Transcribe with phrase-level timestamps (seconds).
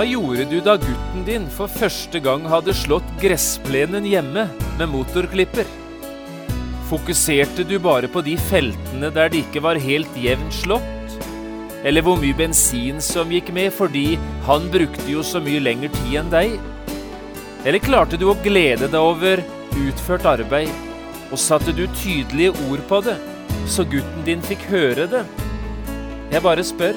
[0.00, 4.46] Hva gjorde du da gutten din for første gang hadde slått gressplenen hjemme
[4.78, 5.68] med motorklipper?
[6.88, 11.18] Fokuserte du bare på de feltene der det ikke var helt jevnt slått?
[11.84, 14.16] Eller hvor mye bensin som gikk med fordi
[14.48, 16.56] han brukte jo så mye lengre tid enn deg?
[17.68, 19.44] Eller klarte du å glede deg over
[19.84, 20.72] utført arbeid,
[21.28, 23.20] og satte du tydelige ord på det,
[23.68, 25.26] så gutten din fikk høre det?
[26.32, 26.96] Jeg bare spør.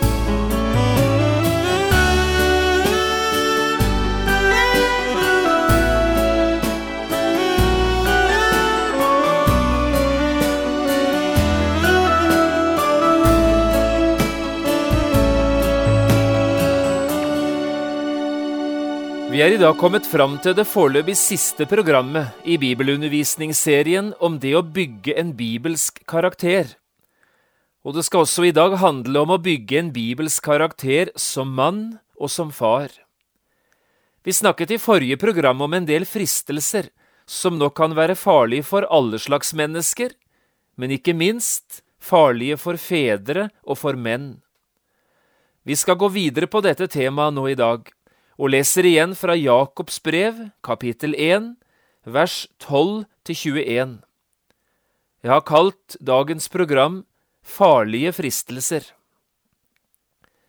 [19.31, 24.49] Vi er i dag kommet fram til det foreløpig siste programmet i bibelundervisningsserien om det
[24.59, 26.73] å bygge en bibelsk karakter.
[27.87, 31.79] Og det skal også i dag handle om å bygge en bibelsk karakter som mann
[32.19, 32.91] og som far.
[34.27, 36.91] Vi snakket i forrige program om en del fristelser
[37.23, 40.11] som nok kan være farlige for alle slags mennesker,
[40.75, 44.41] men ikke minst farlige for fedre og for menn.
[45.63, 47.87] Vi skal gå videre på dette temaet nå i dag
[48.41, 51.51] og leser igjen fra Jakobs brev, kapittel 1,
[52.09, 53.99] vers 12-21.
[55.21, 57.03] Jeg har kalt dagens program
[57.45, 58.87] Farlige fristelser.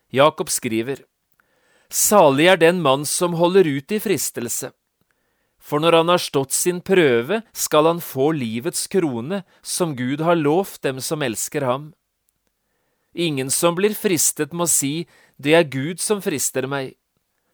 [0.08, 1.02] Jakob skriver,
[1.92, 4.72] Salig er den mann som holder ut i fristelse,
[5.60, 10.41] for når han har stått sin prøve, skal han få livets krone, som Gud har
[10.41, 11.92] lovt dem som elsker ham.
[13.12, 15.04] Ingen som blir fristet, må si,
[15.36, 16.97] det er Gud som frister meg.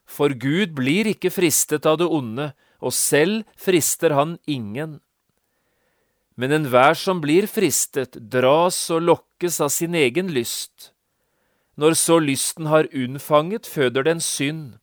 [0.09, 4.97] For Gud blir ikke fristet av det onde, og selv frister han ingen.
[6.39, 10.93] Men enhver som blir fristet, dras og lokkes av sin egen lyst.
[11.79, 14.79] Når så lysten har unnfanget, føder den synd.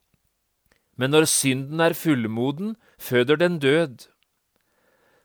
[0.97, 4.07] Men når synden er fullmoden, føder den død.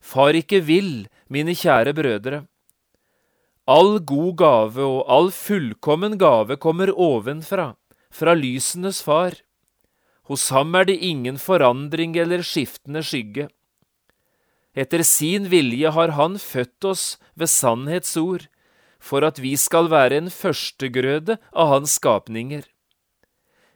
[0.02, 2.42] Far ikke vill, mine kjære brødre.
[3.70, 7.76] All god gave og all fullkommen gave kommer ovenfra,
[8.12, 9.38] fra lysenes far.
[10.32, 13.50] Hos ham er det ingen forandring eller skiftende skygge.
[14.72, 17.06] Etter sin vilje har han født oss
[17.36, 18.46] ved sannhetsord,
[18.96, 22.64] for at vi skal være en førstegrøde av hans skapninger.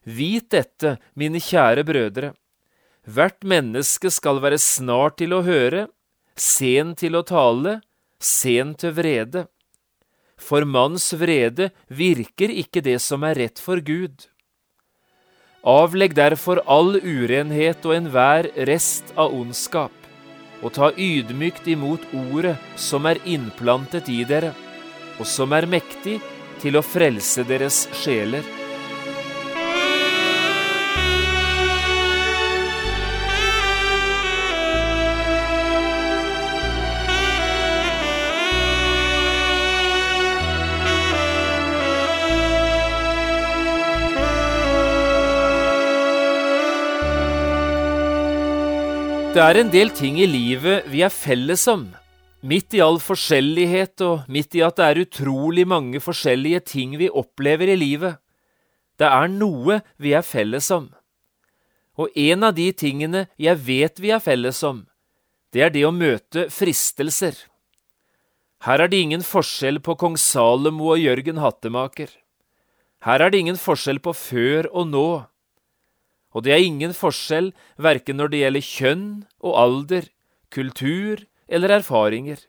[0.05, 2.29] Vit dette, mine kjære brødre.
[3.03, 5.89] Hvert menneske skal være snart til å høre,
[6.39, 7.81] sen til å tale,
[8.21, 9.44] sen til vrede.
[10.39, 14.29] For manns vrede virker ikke det som er rett for Gud.
[15.65, 19.93] Avlegg derfor all urenhet og enhver rest av ondskap,
[20.61, 24.51] og ta ydmykt imot ordet som er innplantet i dere,
[25.17, 26.19] og som er mektig
[26.61, 28.45] til å frelse deres sjeler.
[49.35, 51.81] Det er en del ting i livet vi er felles om,
[52.40, 57.09] midt i all forskjellighet og midt i at det er utrolig mange forskjellige ting vi
[57.12, 58.16] opplever i livet.
[58.95, 60.88] Det er noe vi er felles om.
[62.00, 64.86] Og en av de tingene jeg vet vi er felles om,
[65.51, 67.36] det er det å møte fristelser.
[68.63, 72.07] Her er det ingen forskjell på kong Salomo og Jørgen Hattemaker.
[73.04, 75.07] Her er det ingen forskjell på før og nå
[76.35, 79.07] og det er ingen forskjell verken når det gjelder kjønn
[79.39, 80.09] og alder,
[80.51, 82.41] kultur eller erfaringer.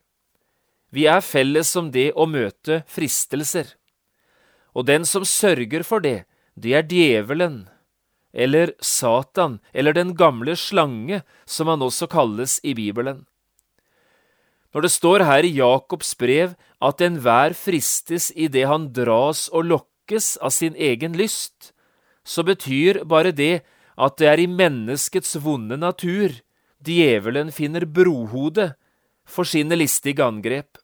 [0.90, 3.76] Vi er felles om det å møte fristelser.
[4.74, 6.24] Og den som sørger for det,
[6.58, 7.68] det er djevelen,
[8.36, 13.24] eller Satan, eller den gamle slange, som han også kalles i Bibelen.
[14.74, 19.70] Når det står her i Jakobs brev at enhver fristes i det han dras og
[19.70, 21.72] lokkes av sin egen lyst,
[22.26, 23.64] så betyr bare det
[23.96, 26.34] at det er i menneskets vonde natur
[26.86, 28.70] djevelen finner brohode
[29.26, 30.78] for sine listige angrep.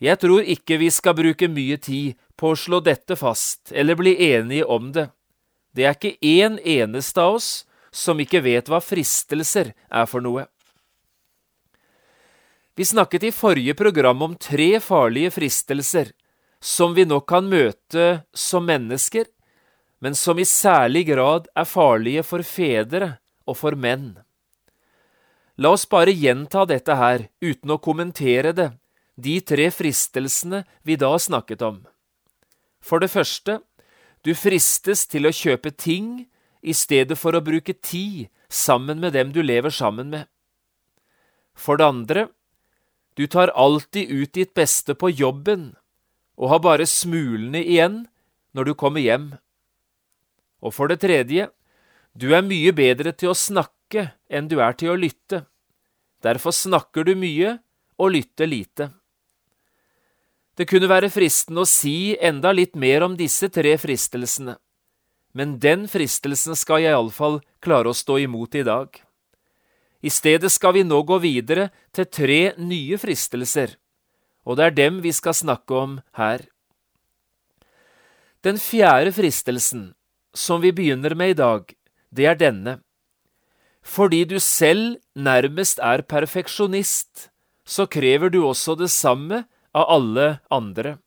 [0.00, 4.14] Jeg tror ikke vi skal bruke mye tid på å slå dette fast eller bli
[4.30, 5.10] enige om det,
[5.76, 7.50] det er ikke én eneste av oss
[7.94, 10.46] som ikke vet hva fristelser er for noe.
[12.78, 16.14] Vi snakket i forrige program om tre farlige fristelser
[16.64, 19.26] som vi nok kan møte som mennesker,
[20.00, 24.14] men som i særlig grad er farlige for fedre og for menn.
[25.60, 28.70] La oss bare gjenta dette her, uten å kommentere det,
[29.20, 31.82] de tre fristelsene vi da snakket om.
[32.80, 33.58] For det første,
[34.24, 36.24] du fristes til å kjøpe ting
[36.60, 40.24] i stedet for å bruke tid sammen med dem du lever sammen med.
[41.52, 42.28] For det andre,
[43.20, 45.74] du tar alltid ut ditt beste på jobben
[46.40, 48.06] og har bare smulene igjen
[48.56, 49.34] når du kommer hjem.
[50.60, 51.48] Og for det tredje,
[52.12, 55.44] du er mye bedre til å snakke enn du er til å lytte.
[56.20, 57.58] Derfor snakker du mye
[58.00, 58.90] og lytter lite.
[60.58, 64.58] Det kunne være fristende å si enda litt mer om disse tre fristelsene,
[65.32, 68.90] men den fristelsen skal jeg iallfall klare å stå imot i dag.
[70.04, 73.76] I stedet skal vi nå gå videre til tre nye fristelser,
[74.44, 76.44] og det er dem vi skal snakke om her.
[78.44, 79.90] Den fjerde fristelsen,
[80.34, 81.74] som vi begynner med i dag,
[82.10, 82.78] det er denne.
[83.82, 87.30] Fordi du selv nærmest er perfeksjonist,
[87.64, 89.44] så krever du også det samme
[89.74, 90.98] av alle andre.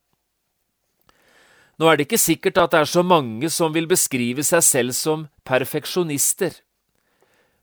[1.78, 4.94] Nå er det ikke sikkert at det er så mange som vil beskrive seg selv
[4.94, 6.54] som perfeksjonister,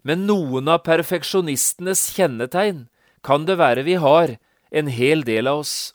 [0.04, 2.88] men noen av perfeksjonistenes kjennetegn
[3.26, 4.36] kan det være vi har,
[4.72, 5.94] en hel del av oss.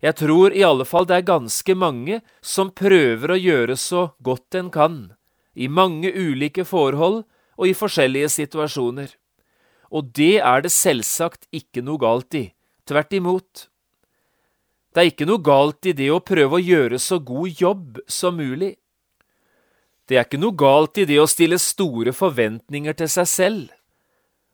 [0.00, 4.56] Jeg tror i alle fall det er ganske mange som prøver å gjøre så godt
[4.56, 5.00] en kan,
[5.52, 7.24] i mange ulike forhold
[7.60, 9.12] og i forskjellige situasjoner.
[9.92, 12.46] Og det er det selvsagt ikke noe galt i,
[12.88, 13.66] tvert imot.
[14.94, 18.38] Det er ikke noe galt i det å prøve å gjøre så god jobb som
[18.40, 18.72] mulig.
[20.08, 23.68] Det er ikke noe galt i det å stille store forventninger til seg selv.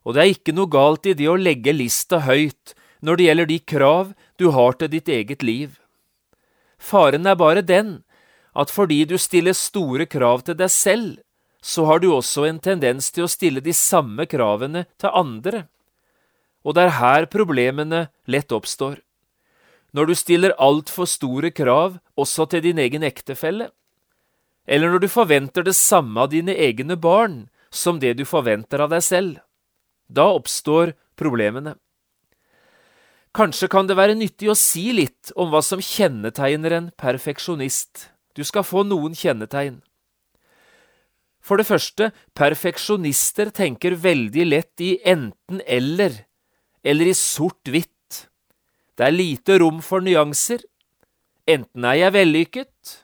[0.05, 3.49] Og det er ikke noe galt i det å legge lista høyt når det gjelder
[3.49, 5.79] de krav du har til ditt eget liv.
[6.79, 8.03] Faren er bare den
[8.57, 11.17] at fordi du stiller store krav til deg selv,
[11.61, 15.67] så har du også en tendens til å stille de samme kravene til andre.
[16.65, 19.01] Og det er her problemene lett oppstår.
[19.93, 23.71] Når du stiller altfor store krav også til din egen ektefelle,
[24.67, 28.91] eller når du forventer det samme av dine egne barn som det du forventer av
[28.91, 29.39] deg selv.
[30.09, 31.77] Da oppstår problemene.
[33.37, 38.07] Kanskje kan det være nyttig å si litt om hva som kjennetegner en perfeksjonist.
[38.33, 39.83] Du skal få noen kjennetegn.
[41.45, 46.17] For det første, perfeksjonister tenker veldig lett i enten-eller,
[46.81, 48.23] eller i sort-hvitt.
[48.97, 50.65] Det er lite rom for nyanser.
[51.47, 52.95] Enten er jeg vellykket,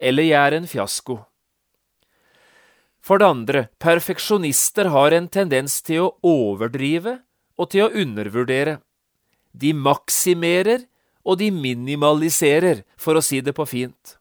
[0.00, 1.18] eller jeg er en fiasko.
[3.04, 7.18] For det andre, perfeksjonister har en tendens til å overdrive
[7.60, 8.78] og til å undervurdere.
[9.52, 10.86] De maksimerer
[11.22, 14.16] og de minimaliserer, for å si det på fint.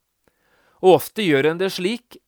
[0.81, 2.19] Og ofte gjør en det slik.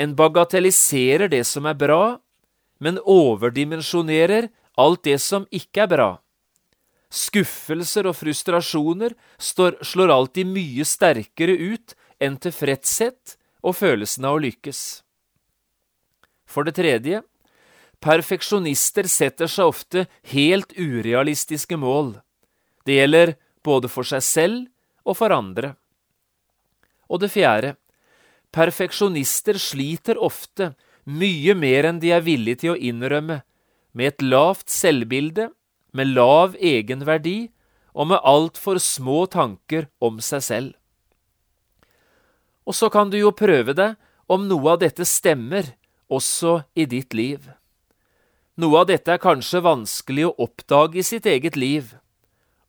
[0.00, 2.18] En bagatelliserer det som er bra,
[2.80, 4.48] men overdimensjonerer
[4.80, 6.10] alt det som ikke er bra.
[7.10, 13.36] Skuffelser og frustrasjoner står, slår alltid mye sterkere ut enn tilfredshet
[13.66, 15.02] og følelsen av å lykkes.
[16.50, 17.20] For det tredje,
[18.02, 22.14] perfeksjonister setter seg ofte helt urealistiske mål.
[22.90, 25.76] Det gjelder både for seg selv og for andre.
[27.06, 27.76] Og det fjerde,
[28.50, 30.72] perfeksjonister sliter ofte
[31.06, 33.44] mye mer enn de er villige til å innrømme,
[33.94, 35.52] med et lavt selvbilde,
[35.94, 37.52] med lav egenverdi
[37.94, 40.74] og med altfor små tanker om seg selv.
[42.66, 43.96] Og så kan du jo prøve deg
[44.30, 45.76] om noe av dette stemmer
[46.10, 47.50] også i ditt liv.
[48.58, 51.94] Noe av dette er kanskje vanskelig å oppdage i sitt eget liv,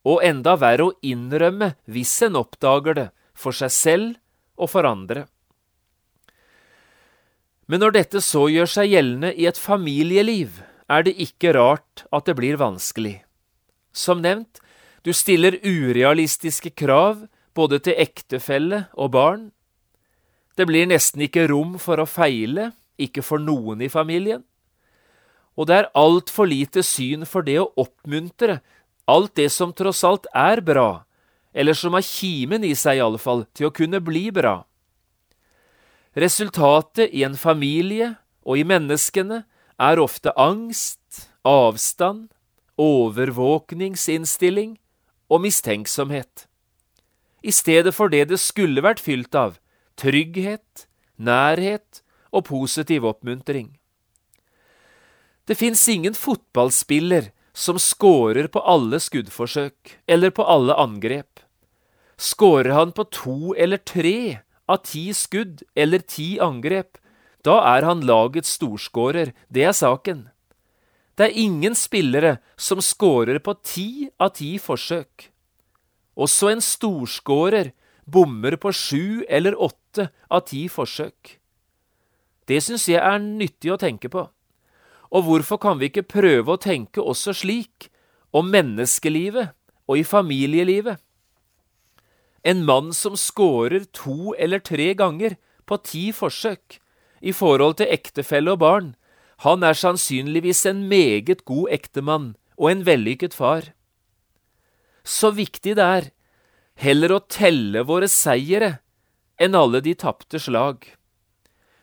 [0.08, 4.18] og enda verre å innrømme hvis en oppdager det, for seg selv
[4.58, 5.26] og for andre.
[7.70, 10.60] Men når dette så gjør seg gjeldende i et familieliv,
[10.92, 13.22] er det ikke rart at det blir vanskelig.
[13.96, 14.60] Som nevnt,
[15.08, 19.50] du stiller urealistiske krav både til ektefelle og barn.
[20.60, 24.44] Det blir nesten ikke rom for å feile, ikke for noen i familien.
[25.56, 28.60] Og det er altfor lite syn for det å oppmuntre
[29.12, 31.04] alt det som tross alt er bra,
[31.54, 34.64] eller som har kimen i seg iallfall, til å kunne bli bra.
[36.16, 39.44] Resultatet i en familie og i menneskene
[39.82, 42.30] er ofte angst, avstand,
[42.82, 44.78] overvåkningsinnstilling
[45.32, 46.48] og mistenksomhet.
[47.42, 49.58] I stedet for det det skulle vært fylt av,
[49.98, 50.88] trygghet,
[51.18, 53.78] nærhet og positiv oppmuntring.
[55.48, 61.42] Det fins ingen fotballspiller som scorer på alle skuddforsøk eller på alle angrep.
[62.22, 66.98] Skårer han på to eller tre av ti skudd eller ti angrep,
[67.44, 70.30] da er han lagets storskårer, det er saken.
[71.18, 75.28] Det er ingen spillere som scorer på ti av ti forsøk.
[76.16, 77.74] Også en storskårer
[78.06, 81.38] bommer på sju eller åtte av ti forsøk.
[82.48, 84.26] Det syns jeg er nyttig å tenke på.
[85.12, 87.90] Og hvorfor kan vi ikke prøve å tenke også slik
[88.32, 89.52] om menneskelivet
[89.90, 91.02] og i familielivet?
[92.48, 95.36] En mann som scorer to eller tre ganger
[95.70, 96.80] på ti forsøk
[97.22, 98.88] i forhold til ektefelle og barn,
[99.46, 103.72] han er sannsynligvis en meget god ektemann og en vellykket far.
[105.04, 106.10] Så viktig det er
[106.82, 108.78] heller å telle våre seire
[109.42, 110.86] enn alle de tapte slag.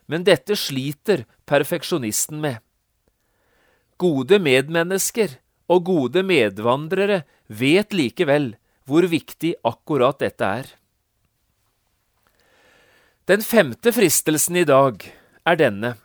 [0.07, 2.63] Men dette sliter perfeksjonisten med.
[3.99, 5.39] Gode medmennesker
[5.69, 8.53] og gode medvandrere vet likevel
[8.89, 10.69] hvor viktig akkurat dette er.
[13.29, 15.03] Den femte fristelsen i dag
[15.45, 15.97] er denne.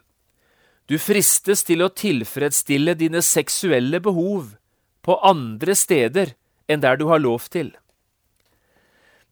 [0.90, 4.56] Du fristes til å tilfredsstille dine seksuelle behov
[5.06, 6.34] på andre steder
[6.68, 7.72] enn der du har lov til.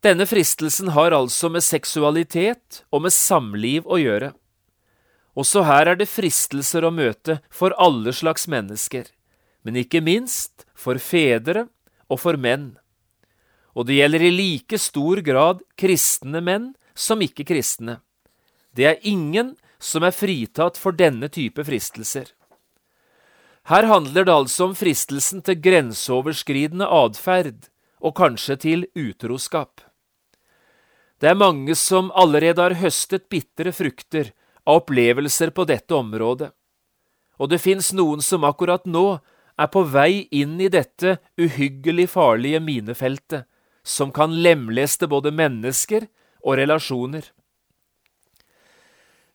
[0.01, 4.32] Denne fristelsen har altså med seksualitet og med samliv å gjøre.
[5.38, 9.05] Også her er det fristelser å møte for alle slags mennesker,
[9.63, 11.67] men ikke minst for fedre
[12.11, 12.73] og for menn.
[13.71, 18.01] Og det gjelder i like stor grad kristne menn som ikke-kristne.
[18.75, 22.33] Det er ingen som er fritatt for denne type fristelser.
[23.69, 27.69] Her handler det altså om fristelsen til grenseoverskridende atferd,
[28.01, 29.83] og kanskje til utroskap.
[31.21, 34.31] Det er mange som allerede har høstet bitre frukter
[34.65, 36.51] av opplevelser på dette området.
[37.41, 39.20] Og det fins noen som akkurat nå
[39.58, 43.48] er på vei inn i dette uhyggelig farlige minefeltet,
[43.84, 46.06] som kan lemleste både mennesker
[46.46, 47.32] og relasjoner.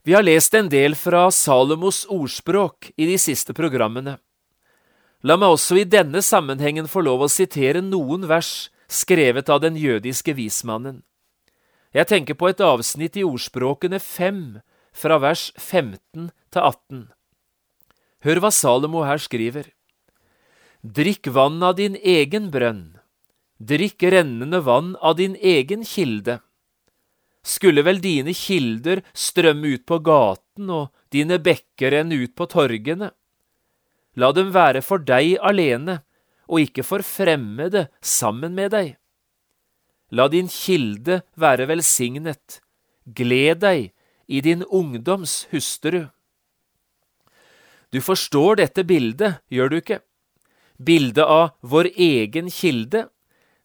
[0.06, 4.21] Vi har lest en del fra Salomos ordspråk i de siste programmene.
[5.26, 9.75] La meg også i denne sammenhengen få lov å sitere noen vers skrevet av den
[9.75, 11.00] jødiske vismannen.
[11.90, 14.61] Jeg tenker på et avsnitt i ordspråkene fem,
[14.96, 17.02] fra vers 15 til 18.
[18.24, 19.68] Hør hva Salomo her skriver.
[20.80, 22.96] Drikk vann av din egen brønn,
[23.58, 26.40] drikk rennende vann av din egen kilde.
[27.46, 33.12] Skulle vel dine kilder strømme ut på gaten og dine bekker renne ut på torgene?
[34.16, 36.00] La dem være for deg alene
[36.46, 38.94] og ikke for fremmede sammen med deg.
[40.14, 42.60] La din kilde være velsignet,
[43.04, 43.90] gled deg
[44.26, 46.06] i din ungdoms hustru.
[47.90, 50.00] Du forstår dette bildet, gjør du ikke?
[50.76, 53.06] Bildet av vår egen kilde,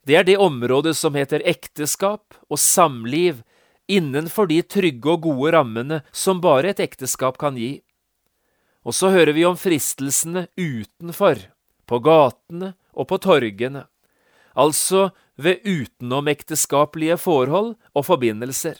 [0.06, 3.42] det er det området som heter ekteskap og samliv
[3.92, 7.82] innenfor de trygge og gode rammene som bare et ekteskap kan gi.
[8.82, 11.38] Og så hører vi om fristelsene utenfor,
[11.86, 13.84] på gatene og på torgene,
[14.56, 18.80] altså ved utenomekteskapelige forhold og forbindelser.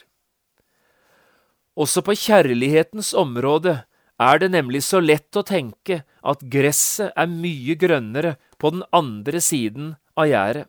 [1.78, 3.82] Også på kjærlighetens område
[4.20, 9.40] er det nemlig så lett å tenke at gresset er mye grønnere på den andre
[9.40, 10.68] siden av gjerdet.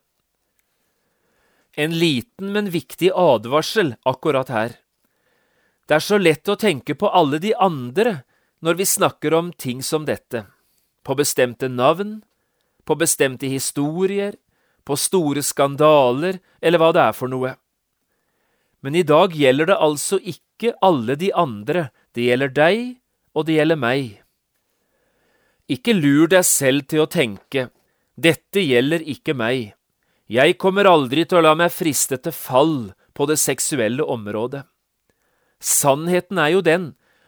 [1.73, 4.75] En liten, men viktig advarsel akkurat her.
[5.89, 8.21] Det er så lett å tenke på alle de andre
[8.63, 10.45] når vi snakker om ting som dette,
[11.03, 12.21] på bestemte navn,
[12.85, 14.37] på bestemte historier,
[14.85, 17.55] på store skandaler eller hva det er for noe.
[18.83, 20.42] Men i dag gjelder det altså ikke
[20.81, 22.97] alle de andre, det gjelder deg,
[23.33, 24.19] og det gjelder meg.
[25.67, 27.69] Ikke lur deg selv til å tenke,
[28.15, 29.73] dette gjelder ikke meg,
[30.33, 32.77] jeg kommer aldri til å la meg friste til fall
[33.13, 34.63] på det seksuelle området.
[35.59, 36.85] Sannheten er jo den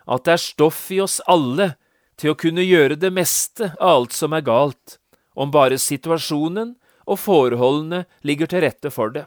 [0.09, 1.75] at det er stoff i oss alle
[2.19, 4.97] til å kunne gjøre det meste av alt som er galt,
[5.35, 9.25] om bare situasjonen og forholdene ligger til rette for det.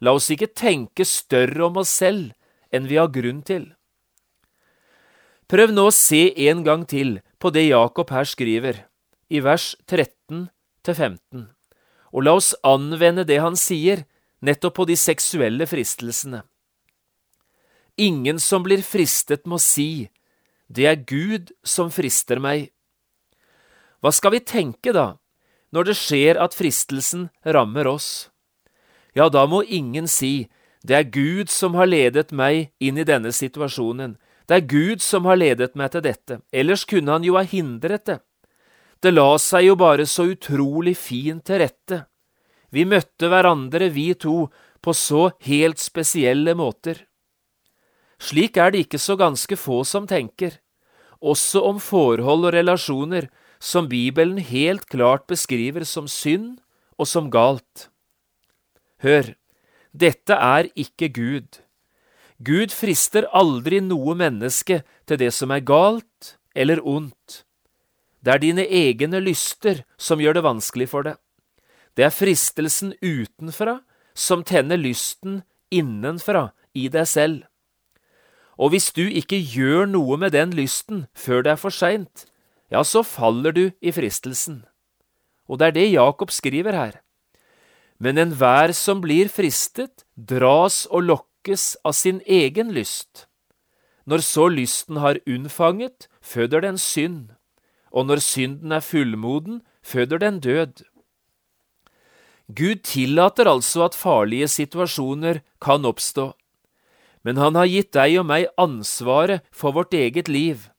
[0.00, 2.32] La oss ikke tenke større om oss selv
[2.72, 3.70] enn vi har grunn til.
[5.48, 8.84] Prøv nå å se en gang til på det Jakob her skriver,
[9.32, 10.48] i vers 13
[10.88, 11.48] 15,
[12.16, 14.06] og la oss anvende det han sier,
[14.40, 16.40] nettopp på de seksuelle fristelsene.
[17.98, 20.08] Ingen som blir fristet, må si,
[20.68, 22.70] det er Gud som frister meg.
[24.00, 25.18] Hva skal vi tenke, da,
[25.74, 28.30] når det skjer at fristelsen rammer oss.
[29.16, 30.48] Ja, da må ingen si
[30.86, 34.16] det er Gud som har ledet meg inn i denne situasjonen,
[34.48, 38.06] Det er Gud som har ledet meg til dette, ellers kunne han jo ha hindret
[38.06, 38.20] det.
[39.02, 42.06] Det la seg jo bare så utrolig fint til rette.
[42.72, 44.48] Vi møtte hverandre, vi to,
[44.80, 47.04] på så helt spesielle måter.
[48.18, 50.56] Slik er det ikke så ganske få som tenker,
[51.20, 53.28] også om forhold og relasjoner
[53.60, 56.58] som Bibelen helt klart beskriver som synd
[56.98, 57.88] og som galt.
[59.02, 59.34] Hør,
[59.92, 61.60] dette er ikke Gud.
[62.38, 67.42] Gud frister aldri noe menneske til det som er galt eller ondt.
[68.22, 71.18] Det er dine egne lyster som gjør det vanskelig for deg.
[71.98, 73.80] Det er fristelsen utenfra
[74.14, 75.42] som tenner lysten
[75.74, 77.42] innenfra i deg selv.
[78.58, 82.26] Og hvis du ikke gjør noe med den lysten før det er for seint,
[82.70, 84.64] ja, så faller du i fristelsen.
[85.48, 86.98] Og det er det Jakob skriver her.
[87.98, 93.26] Men enhver som blir fristet, dras og lokkes av sin egen lyst.
[94.06, 97.34] Når så lysten har unnfanget, føder den synd,
[97.90, 100.84] og når synden er fullmoden, føder den død.
[102.48, 106.32] Gud tillater altså at farlige situasjoner kan oppstå,
[107.22, 110.70] men han har gitt deg og meg ansvaret for vårt eget liv,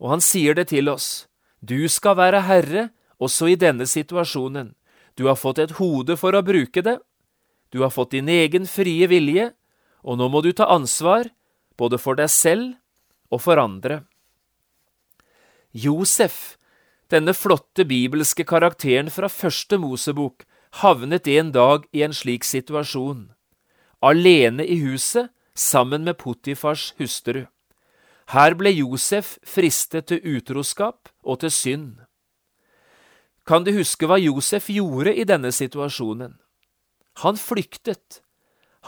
[0.00, 1.26] og han sier det til oss,
[1.60, 2.88] du skal være herre
[3.20, 4.72] også i denne situasjonen,
[5.16, 6.98] du har fått et hode for å bruke det,
[7.72, 9.50] du har fått din egen frie vilje,
[10.06, 11.30] og nå må du ta ansvar,
[11.76, 12.76] både for deg selv
[13.32, 14.04] og for andre.
[15.76, 16.56] Josef,
[17.12, 20.46] denne flotte bibelske karakteren fra første Mosebok,
[20.82, 23.30] havnet en dag i en slik situasjon,
[24.04, 27.46] alene i huset sammen med Potifars hustru.
[28.34, 32.05] Her ble Josef fristet til utroskap og til synd.
[33.46, 36.34] Kan du huske hva Josef gjorde i denne situasjonen?
[37.22, 38.22] Han flyktet.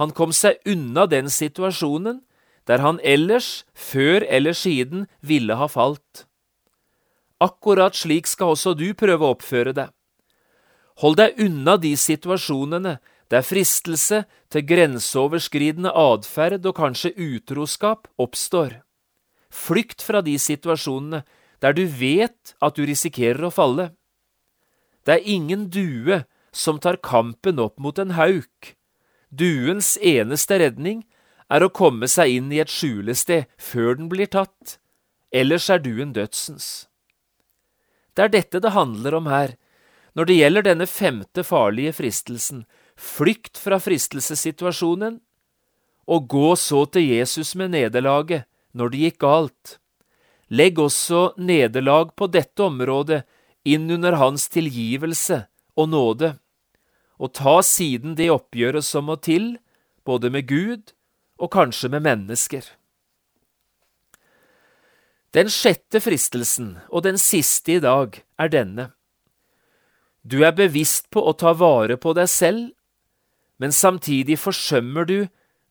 [0.02, 2.24] Han kom seg unna den situasjonen
[2.68, 6.26] der han ellers, før eller siden, ville ha falt.
[7.40, 9.94] Akkurat slik skal også du prøve å oppføre deg.
[11.00, 12.98] Hold deg unna de situasjonene
[13.32, 18.80] der fristelse til grenseoverskridende atferd og kanskje utroskap oppstår.
[19.48, 21.22] Flykt fra de situasjonene
[21.62, 23.92] der du vet at du risikerer å falle.
[25.08, 28.74] Det er ingen due som tar kampen opp mot en hauk.
[29.32, 31.06] Duens eneste redning
[31.48, 34.76] er å komme seg inn i et skjulested før den blir tatt,
[35.32, 36.90] ellers er duen dødsens.
[38.12, 39.54] Det er dette det handler om her,
[40.12, 42.66] når det gjelder denne femte farlige fristelsen,
[43.00, 45.22] flykt fra fristelsessituasjonen,
[46.08, 48.44] og gå så til Jesus med nederlaget
[48.76, 49.78] når det gikk galt.
[50.52, 53.22] Legg også nederlag på dette området
[53.74, 55.44] inn under hans tilgivelse
[55.78, 56.34] og nåde,
[57.18, 59.56] og ta siden det oppgjøret som må til,
[60.06, 60.92] både med Gud
[61.38, 62.62] og kanskje med mennesker.
[65.36, 68.88] Den sjette fristelsen, og den siste i dag, er denne.
[70.24, 72.70] Du er bevisst på å ta vare på deg selv,
[73.60, 75.18] men samtidig forsømmer du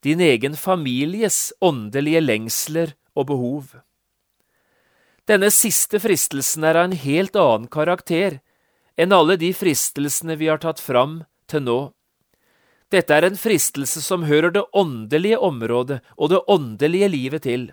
[0.06, 3.76] din egen families åndelige lengsler og behov.
[5.28, 8.40] Denne siste fristelsen er av en helt annen karakter
[8.96, 11.20] enn alle de fristelsene vi har tatt fram
[11.52, 11.80] til nå.
[12.88, 17.68] Dette er en fristelse som hører det åndelige området og det åndelige livet til.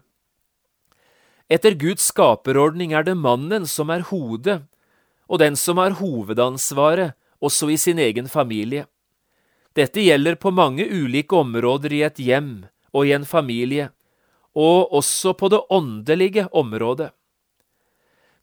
[1.46, 4.64] Etter Guds skaperordning er det mannen som er hodet,
[5.30, 8.88] og den som har hovedansvaret også i sin egen familie.
[9.78, 13.92] Dette gjelder på mange ulike områder i et hjem og i en familie,
[14.54, 17.12] og også på det åndelige området.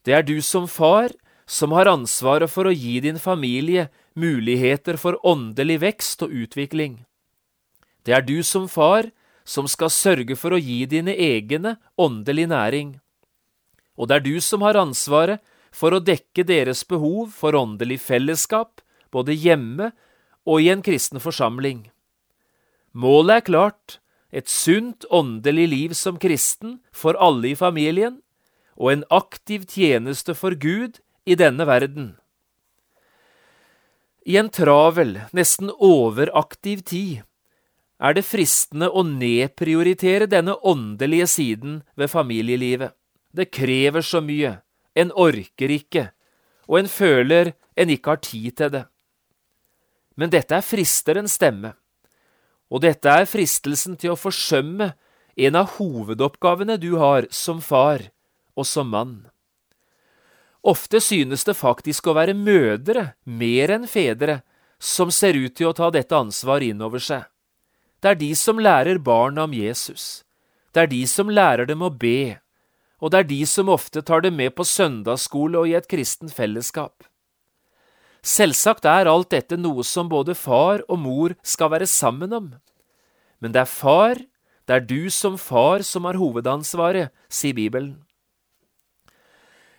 [0.02, 1.12] Det er du som far
[1.46, 3.88] som har ansvaret for å gi din familie
[4.18, 7.02] muligheter for åndelig vekst og utvikling.
[8.02, 9.10] Det er du som far
[9.44, 12.96] som skal sørge for å gi dine egne åndelig næring.
[13.98, 18.80] Og det er du som har ansvaret for å dekke deres behov for åndelig fellesskap,
[19.12, 19.92] både hjemme
[20.48, 21.88] og i en kristen forsamling.
[22.92, 23.98] Målet er klart,
[24.32, 28.20] et sunt åndelig liv som kristen for alle i familien,
[28.76, 32.14] og en aktiv tjeneste for Gud i denne verden.
[34.26, 37.22] I en travel, nesten overaktiv tid
[38.02, 42.94] er det fristende å nedprioritere denne åndelige siden ved familielivet.
[43.32, 44.58] Det krever så mye,
[44.94, 46.10] en orker ikke,
[46.68, 48.84] og en føler en ikke har tid til det.
[50.18, 51.72] Men dette er fristerens stemme,
[52.70, 54.92] og dette er fristelsen til å forsømme
[55.36, 58.11] en av hovedoppgavene du har som far
[58.56, 59.14] og som mann.
[60.62, 64.40] Ofte synes det faktisk å være mødre mer enn fedre
[64.82, 67.24] som ser ut til å ta dette ansvaret inn over seg.
[68.02, 70.22] Det er de som lærer barna om Jesus.
[70.74, 72.38] Det er de som lærer dem å be,
[73.02, 76.34] og det er de som ofte tar dem med på søndagsskole og i et kristent
[76.34, 77.02] fellesskap.
[78.22, 82.52] Selvsagt er alt dette noe som både far og mor skal være sammen om.
[83.42, 84.22] Men det er far,
[84.70, 87.98] det er du som far som har hovedansvaret, sier Bibelen.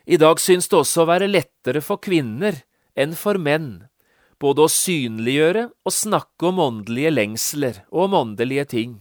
[0.05, 2.57] I dag synes det også å være lettere for kvinner
[2.99, 3.87] enn for menn,
[4.35, 8.97] både å synliggjøre og snakke om åndelige lengsler og om åndelige ting.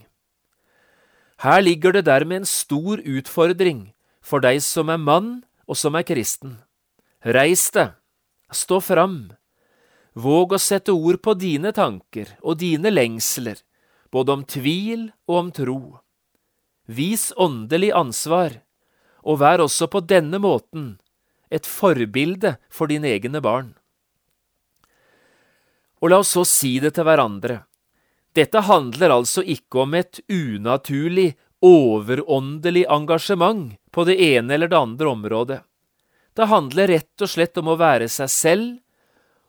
[1.43, 3.89] Her ligger det dermed en stor utfordring
[4.23, 5.33] for deg som er mann
[5.67, 6.61] og som er kristen.
[7.27, 7.97] Reis deg,
[8.55, 9.33] stå fram,
[10.15, 13.59] våg å sette ord på dine tanker og dine lengsler,
[14.15, 15.81] både om tvil og om tro.
[16.87, 18.61] Vis åndelig ansvar,
[19.23, 20.97] og vær også på denne måten
[21.53, 23.75] et forbilde for dine egne barn.
[26.03, 27.63] Og la oss så si det til hverandre.
[28.35, 35.13] Dette handler altså ikke om et unaturlig, overåndelig engasjement på det ene eller det andre
[35.13, 35.61] området.
[36.33, 38.71] Det handler rett og slett om å være seg selv,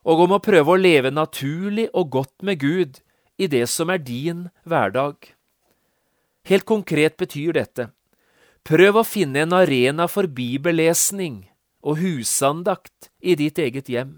[0.03, 2.99] og om å prøve å leve naturlig og godt med Gud
[3.39, 5.15] i det som er din hverdag.
[6.43, 7.87] Helt konkret betyr dette
[8.67, 11.43] prøv å finne en arena for bibellesning
[11.83, 14.17] og husandakt i ditt eget hjem.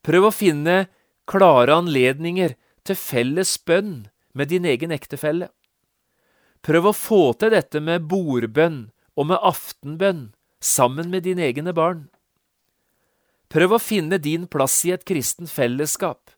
[0.00, 0.86] Prøv å finne
[1.28, 2.56] klare anledninger
[2.88, 5.50] til felles bønn med din egen ektefelle.
[6.64, 10.30] Prøv å få til dette med bordbønn og med aftenbønn
[10.60, 12.08] sammen med dine egne barn.
[13.50, 16.30] Prøv å finne din plass i et kristen fellesskap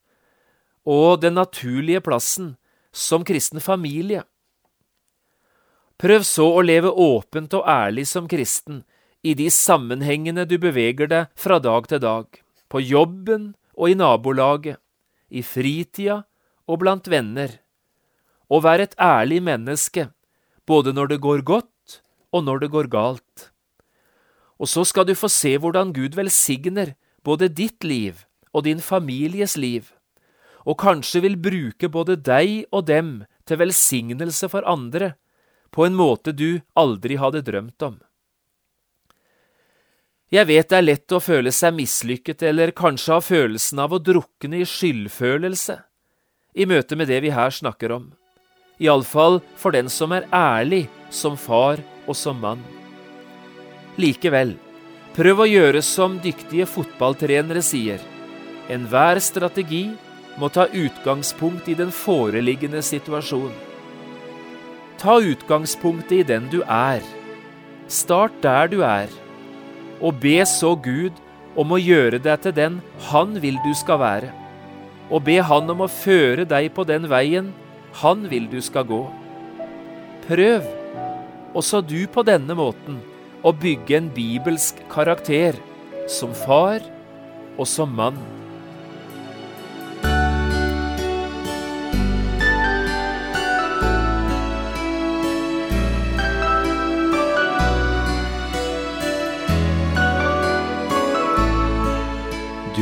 [0.83, 2.55] og den naturlige plassen
[2.91, 4.23] som kristen familie.
[6.01, 8.83] Prøv så å leve åpent og ærlig som kristen
[9.23, 12.27] i de sammenhengene du beveger deg fra dag til dag,
[12.67, 14.79] på jobben og i nabolaget,
[15.29, 16.23] i fritida
[16.67, 17.59] og blant venner,
[18.51, 20.09] og vær et ærlig menneske,
[20.67, 22.01] både når det går godt
[22.33, 23.49] og når det går galt.
[24.59, 29.57] Og så skal du få se hvordan Gud velsigner både ditt liv og din families
[29.57, 29.93] liv
[30.65, 33.11] og kanskje vil bruke både deg og dem
[33.47, 35.13] til velsignelse for andre,
[35.73, 37.95] på en måte du aldri hadde drømt om.
[40.33, 44.01] Jeg vet det er lett å føle seg mislykket eller kanskje ha følelsen av å
[44.01, 45.77] drukne i skyldfølelse
[46.53, 48.07] i møte med det vi her snakker om,
[48.81, 52.61] iallfall for den som er ærlig som far og som mann.
[53.97, 54.55] Likevel,
[55.17, 58.01] prøv å gjøre som dyktige fotballtrenere sier,
[58.73, 59.85] enhver strategi
[60.41, 63.72] må ta utgangspunkt i den foreliggende situasjon.
[65.01, 67.03] Ta utgangspunktet i den du er.
[67.87, 69.11] Start der du er,
[70.01, 71.17] og be så Gud
[71.59, 72.79] om å gjøre deg til den
[73.09, 74.29] Han vil du skal være,
[75.11, 77.51] og be Han om å føre deg på den veien
[78.01, 79.03] Han vil du skal gå.
[80.27, 80.63] Prøv,
[81.53, 83.01] også du på denne måten,
[83.43, 85.59] å bygge en bibelsk karakter,
[86.07, 86.79] som far
[87.57, 88.42] og som mann.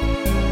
[0.00, 0.47] you